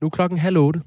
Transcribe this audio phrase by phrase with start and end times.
[0.00, 0.80] Nu er klokken halv otte.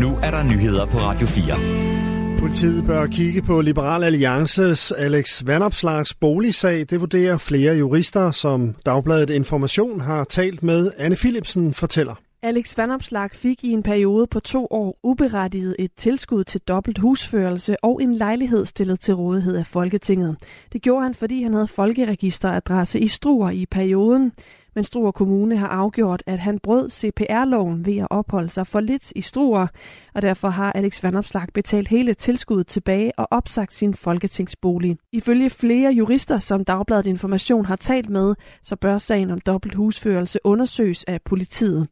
[0.00, 2.38] Nu er der nyheder på Radio 4.
[2.38, 6.86] Politiet bør kigge på Liberal Alliances Alex Vandopslags boligsag.
[6.90, 10.90] Det vurderer flere jurister, som Dagbladet Information har talt med.
[10.98, 12.14] Anne Philipsen fortæller.
[12.42, 17.84] Alex Vandopslag fik i en periode på to år uberettiget et tilskud til dobbelt husførelse
[17.84, 20.36] og en lejlighed stillet til rådighed af Folketinget.
[20.72, 24.32] Det gjorde han, fordi han havde folkeregisteradresse i Struer i perioden.
[24.74, 29.12] Men Struer Kommune har afgjort, at han brød CPR-loven ved at opholde sig for lidt
[29.16, 29.66] i Struer,
[30.14, 34.96] og derfor har Alex Vandopslag betalt hele tilskuddet tilbage og opsagt sin folketingsbolig.
[35.12, 40.38] Ifølge flere jurister, som Dagbladet Information har talt med, så bør sagen om dobbelt husførelse
[40.44, 41.88] undersøges af politiet.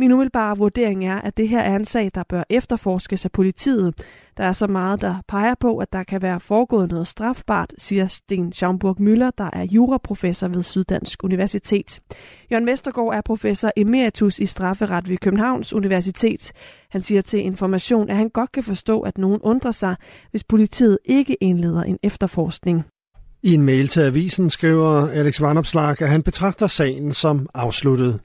[0.00, 3.94] Min umiddelbare vurdering er, at det her er en sag, der bør efterforskes af politiet.
[4.36, 8.06] Der er så meget, der peger på, at der kan være foregået noget strafbart, siger
[8.06, 12.00] Sten Schaumburg Møller, der er juraprofessor ved Syddansk Universitet.
[12.52, 16.52] Jørgen Vestergaard er professor emeritus i strafferet ved Københavns Universitet.
[16.90, 19.96] Han siger til Information, at han godt kan forstå, at nogen undrer sig,
[20.30, 22.84] hvis politiet ikke indleder en efterforskning.
[23.42, 28.20] I en mail til avisen skriver Alex Vanopslag, at han betragter sagen som afsluttet.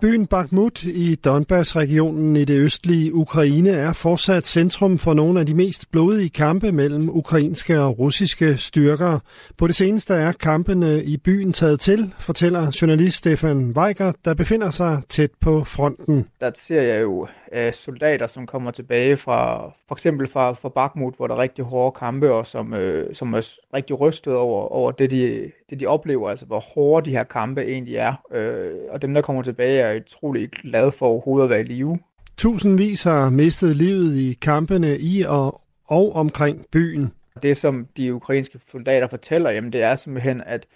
[0.00, 5.54] Byen Bakhmut i Donbass-regionen i det østlige Ukraine er fortsat centrum for nogle af de
[5.54, 9.18] mest blodige kampe mellem ukrainske og russiske styrker.
[9.58, 14.70] På det seneste er kampene i byen taget til, fortæller journalist Stefan Weiger, der befinder
[14.70, 16.28] sig tæt på fronten.
[16.40, 21.14] Der ser jeg jo øh, soldater, som kommer tilbage fra for eksempel fra, fra Bakhmut,
[21.16, 24.90] hvor der er rigtig hårde kampe, og som, øh, som er rigtig rystet over, over
[24.90, 28.14] det, de, det, de oplever, altså hvor hårde de her kampe egentlig er.
[28.34, 31.98] Øh, og dem, der kommer tilbage, er utrolig glade for overhovedet at være i live.
[32.36, 37.12] Tusindvis har mistet livet i kampene i og, og omkring byen.
[37.42, 40.66] Det, som de ukrainske soldater fortæller, jamen, det er simpelthen, at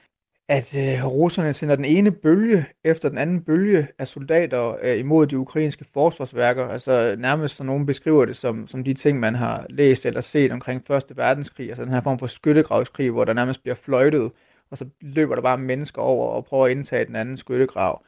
[0.48, 5.26] at øh, russerne sender den ene bølge efter den anden bølge af soldater øh, imod
[5.26, 6.68] de ukrainske forsvarsværker.
[6.68, 10.52] Altså nærmest, så nogen beskriver det som, som de ting, man har læst eller set
[10.52, 11.68] omkring Første Verdenskrig.
[11.68, 14.30] Altså den her form for skyttegravskrig, hvor der nærmest bliver fløjtet,
[14.70, 18.02] og så løber der bare mennesker over og prøver at indtage den anden skyttegrav.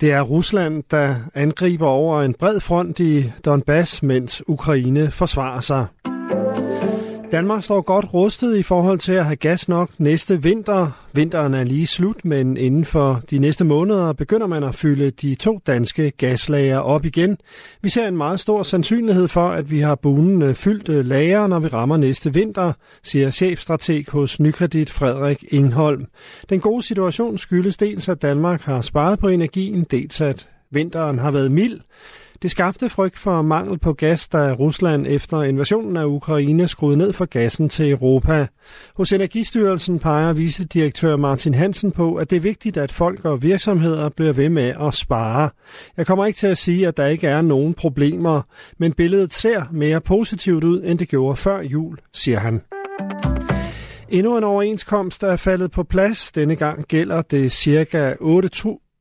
[0.00, 5.86] Det er Rusland, der angriber over en bred front i Donbass, mens Ukraine forsvarer sig.
[7.32, 11.08] Danmark står godt rustet i forhold til at have gas nok næste vinter.
[11.12, 15.34] Vinteren er lige slut, men inden for de næste måneder begynder man at fylde de
[15.34, 17.38] to danske gaslager op igen.
[17.82, 21.46] Vi ser en meget stor sandsynlighed for, at vi har bunen øh, fyldt øh, lager,
[21.46, 22.72] når vi rammer næste vinter,
[23.02, 26.06] siger chefstrateg hos Nykredit Frederik Ingholm.
[26.50, 31.30] Den gode situation skyldes dels, at Danmark har sparet på energien, dels at vinteren har
[31.30, 31.80] været mild.
[32.42, 37.12] Det skabte frygt for mangel på gas, da Rusland efter invasionen af Ukraine skruede ned
[37.12, 38.46] for gassen til Europa.
[38.96, 44.08] Hos Energistyrelsen peger vicedirektør Martin Hansen på, at det er vigtigt, at folk og virksomheder
[44.08, 45.50] bliver ved med at spare.
[45.96, 48.42] Jeg kommer ikke til at sige, at der ikke er nogen problemer,
[48.78, 52.62] men billedet ser mere positivt ud, end det gjorde før jul, siger han.
[54.08, 56.32] Endnu en overenskomst er faldet på plads.
[56.32, 58.16] Denne gang gælder det ca.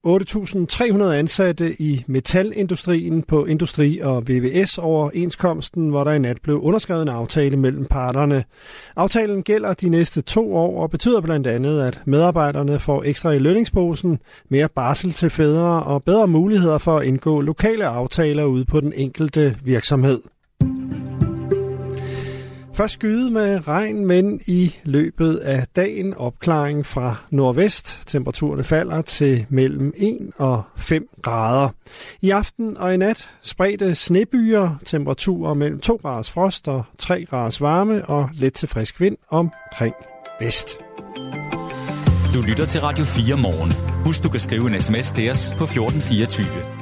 [0.08, 7.02] 8.300 ansatte i metalindustrien på Industri- og VVS overenskomsten, hvor der i nat blev underskrevet
[7.02, 8.44] en aftale mellem parterne.
[8.96, 13.40] Aftalen gælder de næste to år og betyder blandt andet, at medarbejderne får ekstra i
[13.40, 14.20] lønningsposen,
[14.50, 18.94] mere barsel til fædre og bedre muligheder for at indgå lokale aftaler ude på den
[18.96, 20.22] enkelte virksomhed.
[22.76, 28.00] Først skyde med regn, men i løbet af dagen opklaring fra nordvest.
[28.08, 31.70] Temperaturerne falder til mellem 1 og 5 grader.
[32.22, 37.62] I aften og i nat spredte snebyer, temperaturer mellem 2 graders frost og 3 graders
[37.62, 39.96] varme og let til frisk vind omkring
[40.42, 40.80] vest.
[42.34, 43.72] Du lytter til Radio 4 morgen.
[44.06, 46.81] Husk, du kan skrive en sms til os på 1424.